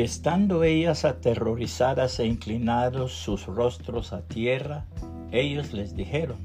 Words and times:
Y 0.00 0.02
estando 0.02 0.64
ellas 0.64 1.04
aterrorizadas 1.04 2.20
e 2.20 2.24
inclinados 2.24 3.12
sus 3.12 3.44
rostros 3.44 4.14
a 4.14 4.22
tierra, 4.22 4.86
ellos 5.30 5.74
les 5.74 5.94
dijeron, 5.94 6.38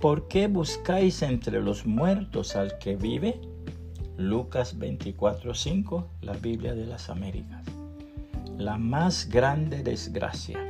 ¿por 0.00 0.28
qué 0.28 0.46
buscáis 0.46 1.22
entre 1.22 1.60
los 1.62 1.84
muertos 1.84 2.54
al 2.54 2.78
que 2.78 2.94
vive? 2.94 3.40
Lucas 4.16 4.78
24:5, 4.78 6.06
la 6.20 6.34
Biblia 6.34 6.72
de 6.76 6.86
las 6.86 7.10
Américas. 7.10 7.64
La 8.56 8.78
más 8.78 9.28
grande 9.28 9.82
desgracia. 9.82 10.60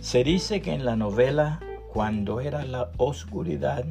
Se 0.00 0.24
dice 0.24 0.60
que 0.60 0.72
en 0.72 0.84
la 0.84 0.96
novela 0.96 1.60
Cuando 1.92 2.40
era 2.40 2.64
la 2.64 2.90
oscuridad, 2.96 3.84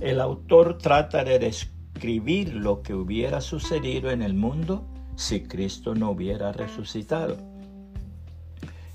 el 0.00 0.18
autor 0.18 0.78
trata 0.78 1.24
de 1.24 1.38
describir 1.38 2.54
lo 2.54 2.80
que 2.80 2.94
hubiera 2.94 3.42
sucedido 3.42 4.10
en 4.10 4.22
el 4.22 4.32
mundo 4.32 4.86
si 5.16 5.42
Cristo 5.42 5.94
no 5.94 6.10
hubiera 6.10 6.52
resucitado. 6.52 7.36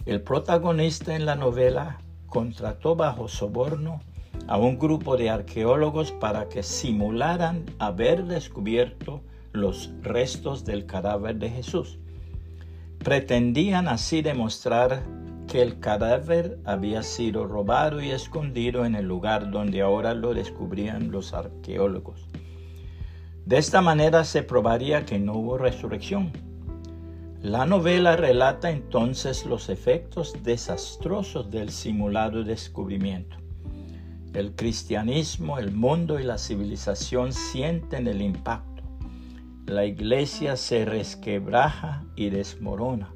El 0.05 0.21
protagonista 0.21 1.15
en 1.15 1.25
la 1.25 1.35
novela 1.35 1.99
contrató 2.27 2.95
bajo 2.95 3.27
soborno 3.27 4.01
a 4.47 4.57
un 4.57 4.77
grupo 4.77 5.17
de 5.17 5.29
arqueólogos 5.29 6.11
para 6.11 6.47
que 6.47 6.63
simularan 6.63 7.65
haber 7.79 8.25
descubierto 8.25 9.21
los 9.51 9.89
restos 10.01 10.63
del 10.63 10.85
cadáver 10.85 11.37
de 11.37 11.49
Jesús. 11.49 11.99
Pretendían 12.99 13.87
así 13.87 14.21
demostrar 14.21 15.03
que 15.47 15.61
el 15.61 15.79
cadáver 15.79 16.59
había 16.65 17.03
sido 17.03 17.45
robado 17.45 18.01
y 18.01 18.11
escondido 18.11 18.85
en 18.85 18.95
el 18.95 19.05
lugar 19.05 19.49
donde 19.49 19.81
ahora 19.81 20.13
lo 20.13 20.33
descubrían 20.33 21.11
los 21.11 21.33
arqueólogos. 21.33 22.27
De 23.47 23.57
esta 23.57 23.81
manera 23.81 24.25
se 24.25 24.43
probaría 24.43 25.05
que 25.05 25.19
no 25.19 25.35
hubo 25.35 25.57
resurrección. 25.57 26.33
La 27.41 27.65
novela 27.65 28.17
relata 28.17 28.69
entonces 28.69 29.45
los 29.45 29.69
efectos 29.69 30.33
desastrosos 30.43 31.49
del 31.49 31.69
simulado 31.69 32.43
descubrimiento. 32.43 33.37
El 34.33 34.53
cristianismo, 34.53 35.59
el 35.59 35.71
mundo 35.71 36.19
y 36.19 36.23
la 36.23 36.37
civilización 36.37 37.31
sienten 37.31 38.07
el 38.07 38.21
impacto. 38.21 38.83
La 39.65 39.85
iglesia 39.85 40.57
se 40.57 40.83
resquebraja 40.83 42.03
y 42.17 42.29
desmorona. 42.29 43.13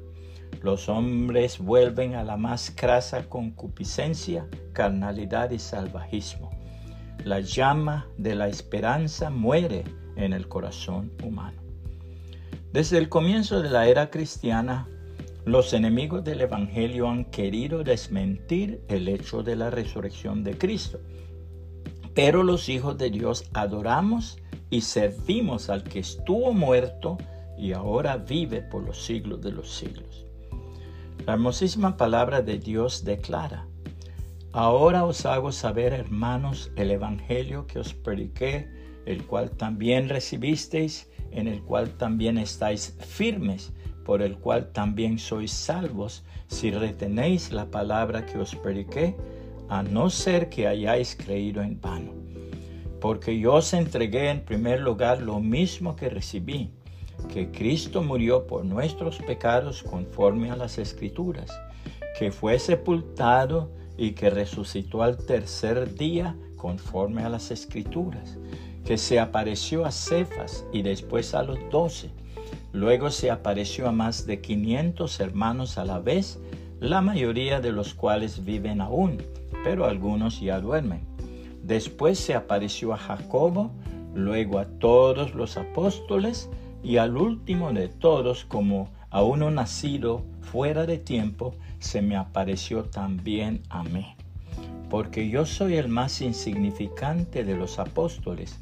Los 0.62 0.88
hombres 0.88 1.58
vuelven 1.58 2.14
a 2.14 2.24
la 2.24 2.38
más 2.38 2.72
crasa 2.74 3.28
concupiscencia, 3.28 4.48
carnalidad 4.72 5.50
y 5.50 5.58
salvajismo. 5.58 6.48
La 7.22 7.40
llama 7.40 8.06
de 8.16 8.34
la 8.34 8.48
esperanza 8.48 9.28
muere 9.28 9.84
en 10.16 10.32
el 10.32 10.48
corazón 10.48 11.12
humano. 11.22 11.60
Desde 12.72 12.98
el 12.98 13.08
comienzo 13.08 13.60
de 13.60 13.70
la 13.70 13.86
era 13.86 14.10
cristiana, 14.10 14.88
los 15.44 15.72
enemigos 15.72 16.24
del 16.24 16.40
Evangelio 16.40 17.08
han 17.08 17.24
querido 17.26 17.82
desmentir 17.82 18.80
el 18.88 19.08
hecho 19.08 19.42
de 19.42 19.56
la 19.56 19.70
resurrección 19.70 20.44
de 20.44 20.56
Cristo. 20.56 21.00
Pero 22.14 22.42
los 22.42 22.68
hijos 22.68 22.96
de 22.96 23.10
Dios 23.10 23.50
adoramos 23.52 24.38
y 24.70 24.82
servimos 24.82 25.68
al 25.68 25.82
que 25.82 25.98
estuvo 25.98 26.52
muerto 26.52 27.18
y 27.58 27.72
ahora 27.72 28.16
vive 28.16 28.62
por 28.62 28.82
los 28.84 29.04
siglos 29.04 29.40
de 29.42 29.52
los 29.52 29.70
siglos. 29.74 30.24
La 31.26 31.34
hermosísima 31.34 31.96
palabra 31.96 32.40
de 32.40 32.58
Dios 32.58 33.04
declara, 33.04 33.66
Ahora 34.52 35.04
os 35.04 35.24
hago 35.24 35.50
saber, 35.50 35.92
hermanos, 35.92 36.70
el 36.76 36.90
Evangelio 36.90 37.66
que 37.66 37.78
os 37.78 37.94
prediqué 37.94 38.81
el 39.06 39.24
cual 39.26 39.50
también 39.50 40.08
recibisteis, 40.08 41.08
en 41.30 41.48
el 41.48 41.62
cual 41.62 41.90
también 41.90 42.38
estáis 42.38 42.96
firmes, 43.00 43.72
por 44.04 44.22
el 44.22 44.36
cual 44.36 44.72
también 44.72 45.18
sois 45.18 45.50
salvos, 45.50 46.24
si 46.46 46.70
retenéis 46.70 47.52
la 47.52 47.66
palabra 47.70 48.26
que 48.26 48.38
os 48.38 48.54
prediqué, 48.54 49.16
a 49.68 49.82
no 49.82 50.10
ser 50.10 50.48
que 50.48 50.66
hayáis 50.66 51.16
creído 51.16 51.62
en 51.62 51.80
vano. 51.80 52.12
Porque 53.00 53.38
yo 53.38 53.54
os 53.54 53.72
entregué 53.72 54.30
en 54.30 54.44
primer 54.44 54.80
lugar 54.80 55.22
lo 55.22 55.40
mismo 55.40 55.96
que 55.96 56.08
recibí, 56.08 56.70
que 57.32 57.50
Cristo 57.50 58.02
murió 58.02 58.46
por 58.46 58.64
nuestros 58.64 59.18
pecados 59.18 59.82
conforme 59.82 60.50
a 60.50 60.56
las 60.56 60.78
Escrituras, 60.78 61.50
que 62.18 62.30
fue 62.30 62.58
sepultado 62.58 63.70
y 63.96 64.12
que 64.12 64.30
resucitó 64.30 65.02
al 65.02 65.16
tercer 65.16 65.94
día 65.94 66.36
conforme 66.56 67.22
a 67.22 67.28
las 67.28 67.50
Escrituras 67.50 68.38
que 68.84 68.98
se 68.98 69.20
apareció 69.20 69.84
a 69.84 69.90
Cefas 69.90 70.66
y 70.72 70.82
después 70.82 71.34
a 71.34 71.42
los 71.42 71.58
doce. 71.70 72.10
Luego 72.72 73.10
se 73.10 73.30
apareció 73.30 73.88
a 73.88 73.92
más 73.92 74.26
de 74.26 74.40
500 74.40 75.20
hermanos 75.20 75.78
a 75.78 75.84
la 75.84 75.98
vez, 75.98 76.40
la 76.80 77.00
mayoría 77.00 77.60
de 77.60 77.72
los 77.72 77.94
cuales 77.94 78.44
viven 78.44 78.80
aún, 78.80 79.22
pero 79.62 79.84
algunos 79.84 80.40
ya 80.40 80.60
duermen. 80.60 81.06
Después 81.62 82.18
se 82.18 82.34
apareció 82.34 82.92
a 82.92 82.96
Jacobo, 82.96 83.70
luego 84.14 84.58
a 84.58 84.66
todos 84.66 85.34
los 85.34 85.56
apóstoles 85.56 86.50
y 86.82 86.96
al 86.96 87.16
último 87.16 87.72
de 87.72 87.88
todos, 87.88 88.44
como 88.44 88.88
a 89.10 89.22
uno 89.22 89.50
nacido 89.50 90.24
fuera 90.40 90.86
de 90.86 90.98
tiempo, 90.98 91.54
se 91.78 92.02
me 92.02 92.16
apareció 92.16 92.84
también 92.84 93.62
a 93.68 93.84
mí 93.84 94.16
porque 94.92 95.30
yo 95.30 95.46
soy 95.46 95.76
el 95.76 95.88
más 95.88 96.20
insignificante 96.20 97.44
de 97.44 97.56
los 97.56 97.78
apóstoles, 97.78 98.58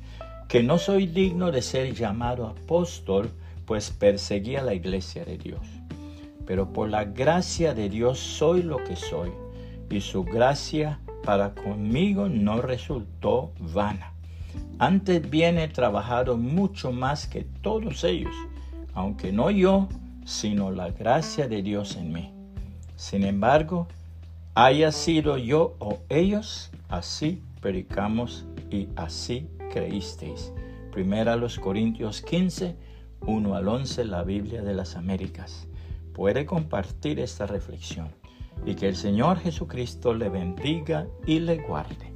que 0.47 0.63
no 0.63 0.79
soy 0.79 1.09
digno 1.09 1.51
de 1.51 1.61
ser 1.61 1.93
llamado 1.93 2.47
apóstol, 2.47 3.33
pues 3.67 3.91
perseguí 3.91 4.55
a 4.55 4.63
la 4.63 4.73
iglesia 4.73 5.25
de 5.25 5.37
Dios. 5.39 5.67
Pero 6.47 6.73
por 6.73 6.89
la 6.89 7.03
gracia 7.03 7.75
de 7.75 7.89
Dios 7.89 8.21
soy 8.21 8.63
lo 8.63 8.77
que 8.85 8.95
soy, 8.95 9.33
y 9.91 10.01
su 10.01 10.23
gracia 10.23 11.01
para 11.25 11.53
conmigo 11.53 12.29
no 12.29 12.63
resultó 12.63 13.51
vana. 13.59 14.13
Antes 14.79 15.29
bien 15.29 15.59
he 15.59 15.67
trabajado 15.67 16.37
mucho 16.37 16.93
más 16.93 17.27
que 17.27 17.45
todos 17.61 18.05
ellos, 18.05 18.37
aunque 18.95 19.33
no 19.33 19.51
yo, 19.51 19.89
sino 20.25 20.71
la 20.71 20.91
gracia 20.91 21.49
de 21.49 21.61
Dios 21.61 21.97
en 21.97 22.13
mí. 22.13 22.33
Sin 22.95 23.25
embargo, 23.25 23.89
haya 24.55 24.93
sido 24.93 25.37
yo 25.39 25.77
o 25.79 25.99
ellos, 26.09 26.71
así 26.89 27.43
predicamos 27.61 28.47
y 28.71 28.89
así 28.97 29.49
creísteis. 29.73 30.53
Primera 30.93 31.37
los 31.37 31.59
Corintios 31.59 32.21
15, 32.23 32.77
1 33.21 33.55
al 33.55 33.69
11, 33.69 34.05
la 34.07 34.25
Biblia 34.25 34.63
de 34.63 34.75
las 34.75 34.97
Américas. 34.97 35.69
Puede 36.13 36.47
compartir 36.47 37.21
esta 37.21 37.47
reflexión 37.47 38.09
y 38.67 38.75
que 38.75 38.89
el 38.89 38.97
Señor 38.97 39.39
Jesucristo 39.39 40.15
le 40.15 40.29
bendiga 40.29 41.07
y 41.27 41.39
le 41.39 41.59
guarde. 41.59 42.10